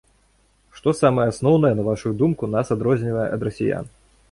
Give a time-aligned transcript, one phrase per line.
[0.77, 3.85] Што самае асноўнае, на вашую думку, нас адрознівае ад расіян?